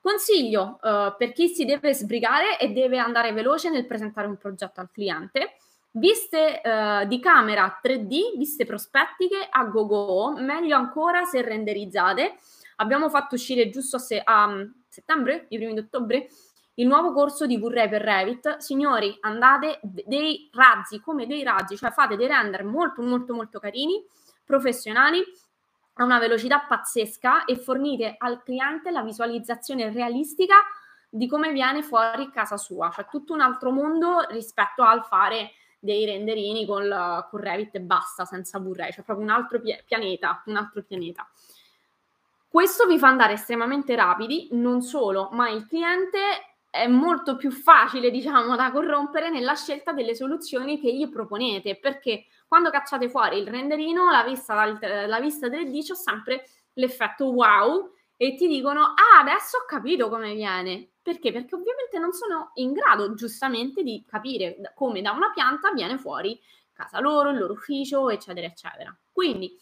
[0.00, 4.80] Consiglio uh, per chi si deve sbrigare e deve andare veloce nel presentare un progetto
[4.80, 5.56] al cliente,
[5.92, 12.36] viste uh, di camera 3D, viste prospettiche a go-go, meglio ancora se renderizzate.
[12.76, 16.28] Abbiamo fatto uscire giusto se, a um, settembre, i primi di ottobre,
[16.78, 18.56] il nuovo corso di V-Ray per Revit.
[18.58, 24.04] Signori, andate dei razzi, come dei razzi, cioè fate dei render molto molto molto carini,
[24.44, 25.22] professionali,
[25.94, 30.56] a una velocità pazzesca e fornite al cliente la visualizzazione realistica
[31.10, 36.04] di come viene fuori casa sua, cioè tutto un altro mondo rispetto al fare dei
[36.04, 36.88] renderini con,
[37.32, 41.28] Revit e basta, senza V-Ray, cioè proprio un altro pianeta, un altro pianeta.
[42.48, 46.18] Questo vi fa andare estremamente rapidi, non solo, ma il cliente
[46.70, 52.26] è molto più facile, diciamo, da corrompere nella scelta delle soluzioni che gli proponete, perché
[52.46, 54.54] quando cacciate fuori il renderino, la vista,
[55.06, 60.34] la vista 3D c'è sempre l'effetto wow e ti dicono, ah, adesso ho capito come
[60.34, 60.90] viene.
[61.00, 61.32] Perché?
[61.32, 66.38] Perché ovviamente non sono in grado, giustamente, di capire come da una pianta viene fuori
[66.72, 68.96] casa loro, il loro ufficio, eccetera, eccetera.
[69.10, 69.52] Quindi,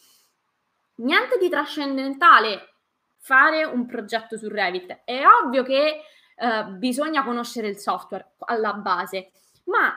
[0.97, 2.75] niente di trascendentale
[3.19, 5.03] fare un progetto su Revit.
[5.05, 6.03] È ovvio che
[6.37, 9.31] eh, bisogna conoscere il software alla base,
[9.65, 9.93] ma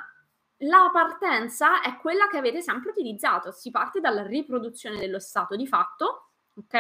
[0.64, 3.52] la partenza è quella che avete sempre utilizzato.
[3.52, 6.76] Si parte dalla riproduzione dello stato di fatto, ok?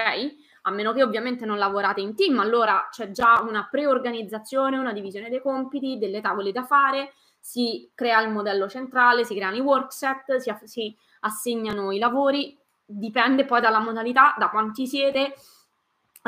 [0.63, 5.29] A meno che ovviamente non lavorate in team, allora c'è già una preorganizzazione, una divisione
[5.29, 10.37] dei compiti, delle tavole da fare, si crea il modello centrale, si creano i workset,
[10.37, 15.35] si, si assegnano i lavori, dipende poi dalla modalità, da quanti siete,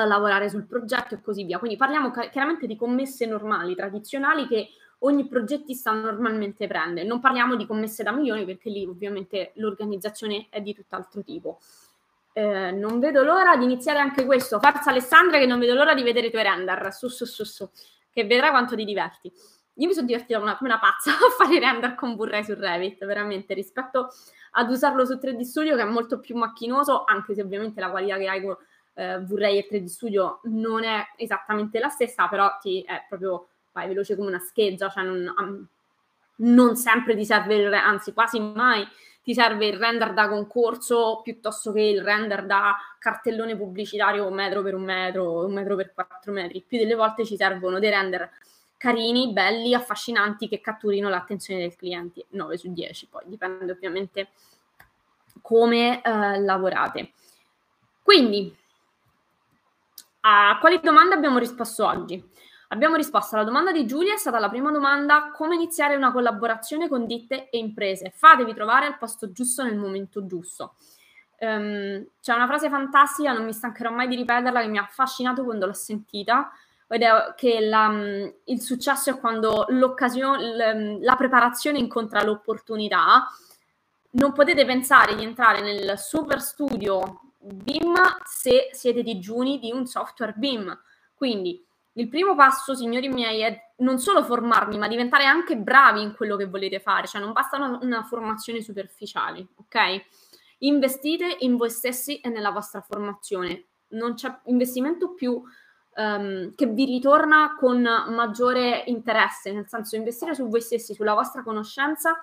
[0.05, 1.59] lavorare sul progetto e così via.
[1.59, 7.03] Quindi parliamo chiaramente di commesse normali, tradizionali che ogni progettista normalmente prende.
[7.03, 11.59] Non parliamo di commesse da milioni perché lì ovviamente l'organizzazione è di tutt'altro tipo.
[12.33, 14.59] Eh, non vedo l'ora di iniziare anche questo.
[14.59, 16.93] Forza Alessandra che non vedo l'ora di vedere i tuoi render.
[16.93, 17.69] Su, su, su, su.
[18.11, 19.31] Che vedrai quanto ti diverti.
[19.75, 22.53] Io mi sono divertita una, come una pazza a fare i render con Blu-ray su
[22.53, 24.09] Revit, veramente, rispetto
[24.51, 28.17] ad usarlo su 3D Studio che è molto più macchinoso, anche se ovviamente la qualità
[28.17, 28.55] che hai con
[28.93, 33.87] eh, vorrei e 3D Studio non è esattamente la stessa, però ti è proprio vai
[33.87, 35.65] veloce come una scheggia, cioè non, um,
[36.47, 38.85] non sempre ti serve il anzi quasi mai
[39.23, 44.73] ti serve il render da concorso piuttosto che il render da cartellone pubblicitario metro per
[44.73, 46.63] un metro, un metro per quattro metri.
[46.65, 48.29] Più delle volte ci servono dei render
[48.77, 52.25] carini, belli, affascinanti che catturino l'attenzione del cliente.
[52.29, 54.29] 9 su 10, poi dipende ovviamente
[55.41, 57.11] come eh, lavorate.
[58.01, 58.55] Quindi
[60.21, 62.23] a quali domande abbiamo risposto oggi?
[62.69, 66.87] Abbiamo risposto alla domanda di Giulia, è stata la prima domanda, come iniziare una collaborazione
[66.87, 68.13] con ditte e imprese?
[68.15, 70.75] Fatevi trovare al posto giusto nel momento giusto.
[71.39, 75.43] Um, c'è una frase fantastica, non mi stancherò mai di ripeterla, che mi ha affascinato
[75.43, 76.49] quando l'ho sentita,
[76.87, 77.91] ed è che la,
[78.45, 83.27] il successo è quando l'occasione, la preparazione incontra l'opportunità.
[84.11, 90.33] Non potete pensare di entrare nel super studio BIM se siete digiuni di un software
[90.35, 90.79] BIM.
[91.13, 96.13] Quindi il primo passo, signori miei, è non solo formarmi, ma diventare anche bravi in
[96.15, 100.05] quello che volete fare, cioè non basta una, una formazione superficiale, ok?
[100.59, 103.65] Investite in voi stessi e nella vostra formazione.
[103.89, 105.41] Non c'è investimento più
[105.95, 111.43] um, che vi ritorna con maggiore interesse, nel senso investire su voi stessi, sulla vostra
[111.43, 112.21] conoscenza,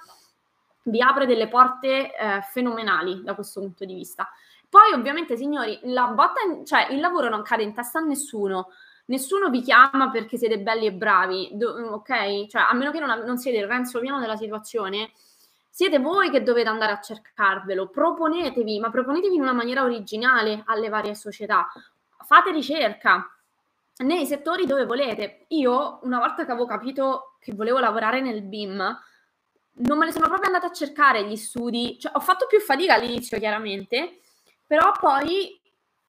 [0.85, 4.29] vi apre delle porte eh, fenomenali da questo punto di vista.
[4.69, 8.69] Poi ovviamente, signori, la botta, in, cioè il lavoro non cade in testa a nessuno.
[9.07, 12.47] Nessuno vi chiama perché siete belli e bravi, do, ok?
[12.47, 15.13] Cioè, a meno che non, non siete il Renzo piano della situazione,
[15.71, 17.89] siete voi che dovete andare a cercarvelo.
[17.89, 21.67] Proponetevi, ma proponetevi in una maniera originale alle varie società.
[22.27, 23.33] Fate ricerca
[23.99, 25.47] nei settori dove volete.
[25.49, 28.77] Io, una volta che avevo capito che volevo lavorare nel BIM,
[29.81, 31.99] non me ne sono proprio andata a cercare gli studi.
[31.99, 34.19] Cioè, ho fatto più fatica all'inizio, chiaramente,
[34.69, 35.59] però poi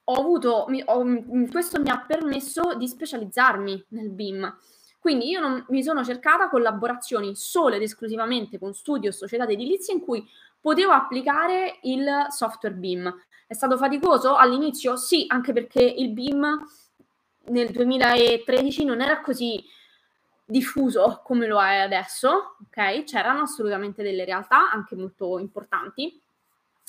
[0.04, 1.04] ho avuto, ho,
[1.50, 4.58] questo mi ha permesso di specializzarmi nel BIM.
[4.98, 9.54] Quindi io non, mi sono cercata collaborazioni solo ed esclusivamente con studio e società di
[9.54, 10.28] edilizia in cui
[10.60, 13.12] potevo applicare il software BIM.
[13.46, 14.96] È stato faticoso all'inizio?
[14.96, 16.66] Sì, anche perché il BIM
[17.46, 19.64] nel 2013 non era così
[20.44, 23.04] diffuso come lo è adesso, ok?
[23.04, 26.20] C'erano assolutamente delle realtà anche molto importanti,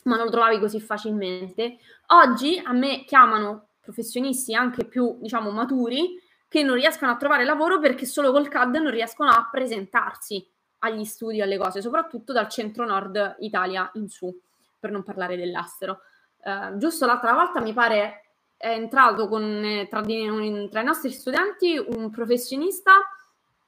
[0.03, 1.77] ma non lo trovavi così facilmente.
[2.07, 7.79] Oggi a me chiamano professionisti anche più, diciamo, maturi che non riescono a trovare lavoro
[7.79, 10.45] perché solo col CAD non riescono a presentarsi
[10.79, 14.37] agli studi, alle cose, soprattutto dal centro-nord Italia in su,
[14.79, 16.01] per non parlare dell'estero.
[16.43, 21.11] Uh, giusto l'altra volta mi pare è entrato con, eh, tra, di, tra, i nostri
[21.11, 22.91] studenti un professionista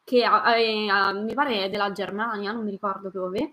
[0.03, 3.51] che è, mi pare è della Germania, non mi ricordo dove,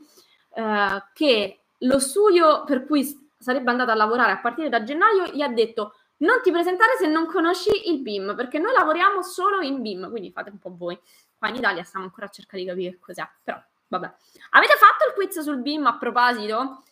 [0.49, 5.41] uh, che lo studio per cui sarebbe andato a lavorare a partire da gennaio gli
[5.41, 9.81] ha detto Non ti presentare se non conosci il BIM, perché noi lavoriamo solo in
[9.81, 10.99] BIM, quindi fate un po' voi.
[11.39, 13.59] Qua in Italia stiamo ancora a cercare di capire cos'è, però
[13.89, 14.13] vabbè.
[14.51, 16.83] Avete fatto il quiz sul BIM a proposito?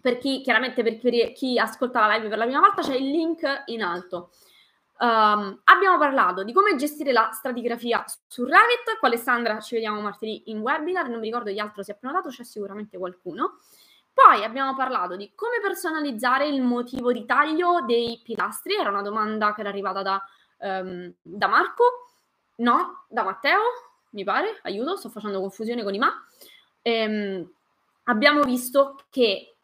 [0.00, 0.98] Per chi, chiaramente per
[1.32, 4.30] chi ascolta la live per la prima volta, c'è il link in alto.
[5.00, 8.98] Um, abbiamo parlato di come gestire la stratigrafia su Revit.
[8.98, 11.08] Con Alessandra ci vediamo martedì in webinar.
[11.08, 13.58] Non mi ricordo gli altri si è prenotato, c'è sicuramente qualcuno.
[14.20, 18.74] Poi abbiamo parlato di come personalizzare il motivo di taglio dei pilastri.
[18.74, 20.20] Era una domanda che era arrivata da,
[20.56, 22.08] um, da Marco,
[22.56, 23.60] no, da Matteo,
[24.10, 24.58] mi pare.
[24.62, 26.12] Aiuto, sto facendo confusione con i ma.
[26.82, 27.48] Ehm,
[28.04, 29.54] abbiamo visto che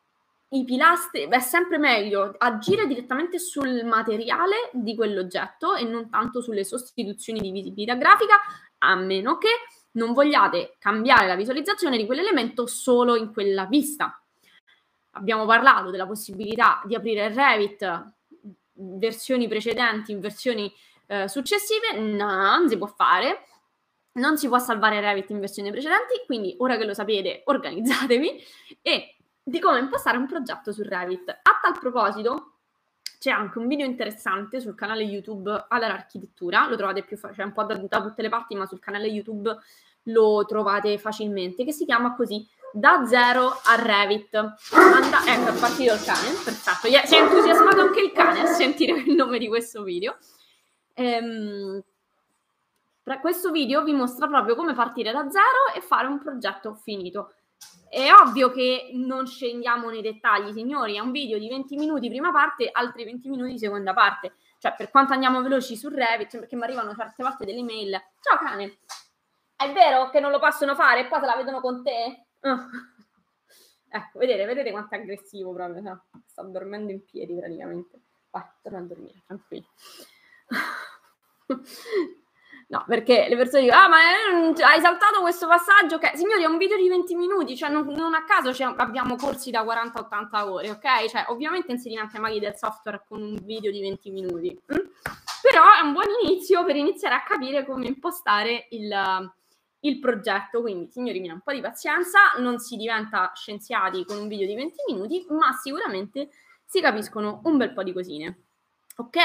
[0.50, 6.62] i pilastri, è sempre meglio agire direttamente sul materiale di quell'oggetto e non tanto sulle
[6.62, 8.36] sostituzioni di visibilità grafica,
[8.78, 9.48] a meno che
[9.92, 14.16] non vogliate cambiare la visualizzazione di quell'elemento solo in quella vista.
[15.14, 18.12] Abbiamo parlato della possibilità di aprire Revit
[18.74, 20.72] versioni precedenti in versioni
[21.06, 23.46] eh, successive, no, non si può fare.
[24.14, 28.44] Non si può salvare Revit in versioni precedenti, quindi ora che lo sapete, organizzatevi
[28.80, 31.28] e di come impostare un progetto su Revit.
[31.30, 32.52] A tal proposito,
[33.18, 37.64] c'è anche un video interessante sul canale YouTube all'architettura, lo trovate più facile, un po'
[37.64, 39.56] da, da, tutte le parti, ma sul canale YouTube
[40.04, 44.34] lo trovate facilmente, che si chiama così, da zero a Revit.
[44.34, 46.88] Anda, ecco, è partito il cane, perfetto.
[47.06, 50.16] Si è entusiasmato anche il cane a sentire il nome di questo video.
[50.94, 51.82] Ehm,
[53.20, 57.34] questo video vi mostra proprio come partire da zero e fare un progetto finito.
[57.88, 62.32] È ovvio che non scendiamo nei dettagli, signori, è un video di 20 minuti prima
[62.32, 64.34] parte, altri 20 minuti seconda parte.
[64.58, 68.02] Cioè, per quanto andiamo veloci su Revit, perché mi arrivano certe volte delle email.
[68.20, 68.78] Ciao cane,
[69.54, 72.23] è vero che non lo possono fare e poi se la vedono con te?
[72.44, 72.92] Uh.
[73.94, 75.80] Ecco, vedete, vedete quanto è aggressivo proprio.
[75.80, 76.04] No?
[76.26, 78.00] Sta dormendo in piedi praticamente.
[78.28, 79.66] Vai, torna a dormire, tranquillo.
[82.66, 85.96] No, perché le persone dicono, ah, ma hai saltato questo passaggio?
[85.96, 89.16] Ok, signori, è un video di 20 minuti, cioè non, non a caso cioè, abbiamo
[89.16, 91.04] corsi da 40-80 ore, ok?
[91.06, 94.76] Cioè, ovviamente diventa maghi del software con un video di 20 minuti, hm?
[95.42, 98.90] però è un buon inizio per iniziare a capire come impostare il,
[99.84, 100.60] il progetto.
[100.60, 104.54] Quindi, signori miei, un po' di pazienza, non si diventa scienziati con un video di
[104.54, 106.30] 20 minuti, ma sicuramente
[106.64, 108.44] si capiscono un bel po' di cosine,
[108.96, 109.18] ok?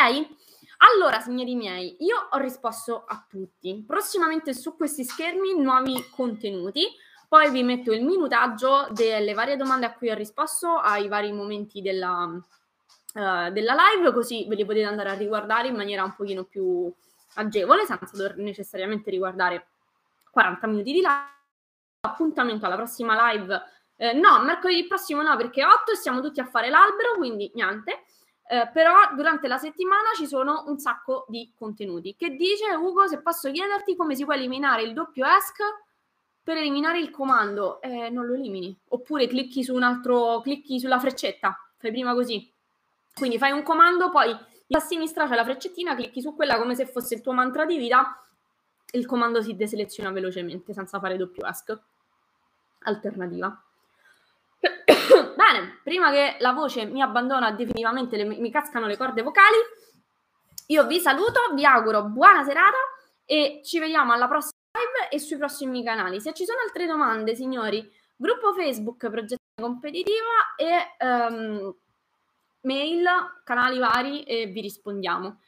[0.94, 3.84] Allora, signori miei, io ho risposto a tutti.
[3.86, 6.86] Prossimamente su questi schermi nuovi contenuti.
[7.28, 11.82] Poi vi metto il minutaggio delle varie domande a cui ho risposto ai vari momenti
[11.82, 16.46] della, uh, della live, così ve li potete andare a riguardare in maniera un pochino
[16.46, 16.92] più
[17.36, 19.68] agevole, senza dover necessariamente riguardare
[20.40, 21.38] 40 minuti di live.
[22.02, 23.62] Appuntamento alla prossima live.
[23.98, 27.52] Eh, no, mercoledì prossimo no, perché è 8 e siamo tutti a fare l'albero, quindi
[27.54, 28.06] niente.
[28.48, 32.16] Eh, però durante la settimana ci sono un sacco di contenuti.
[32.16, 35.58] Che dice Ugo, se posso chiederti come si può eliminare il doppio ESC
[36.42, 37.82] per eliminare il comando?
[37.82, 38.76] Eh, non lo elimini.
[38.88, 42.50] Oppure clicchi su un altro, clicchi sulla freccetta, fai prima così.
[43.14, 46.86] Quindi fai un comando, poi a sinistra c'è la freccettina, clicchi su quella come se
[46.86, 48.18] fosse il tuo mantra di vita,
[48.92, 51.78] il comando si deseleziona velocemente senza fare doppio ESC.
[52.84, 53.64] Alternativa.
[54.60, 59.58] Bene, prima che la voce mi abbandona definitivamente, le, mi cascano le corde vocali,
[60.68, 62.78] io vi saluto, vi auguro buona serata
[63.26, 66.22] e ci vediamo alla prossima live e sui prossimi canali.
[66.22, 71.76] Se ci sono altre domande, signori, gruppo Facebook Progetto Competitiva e um,
[72.62, 73.06] mail,
[73.44, 75.40] canali vari e vi rispondiamo.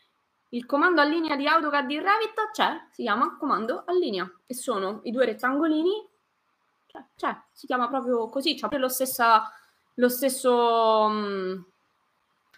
[0.54, 4.54] Il comando a linea di AutoCAD in Revit c'è, si chiama comando a linea e
[4.54, 6.10] sono i due rettangolini
[6.91, 9.49] cioè, cioè, si chiama proprio così, c'ha lo, stessa,
[9.95, 10.52] lo stesso
[11.08, 11.66] um,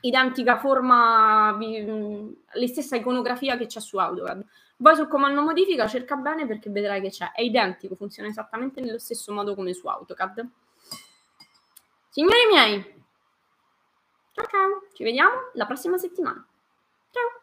[0.02, 4.46] identica forma, um, la stessa iconografia che c'è su AutoCAD.
[4.78, 8.98] Vai sul comando modifica, cerca bene perché vedrai che c'è, è identico, funziona esattamente nello
[8.98, 10.50] stesso modo come su AutoCAD.
[12.10, 13.04] Signori miei,
[14.32, 16.44] ciao ciao, ci vediamo la prossima settimana.
[17.12, 17.43] Ciao!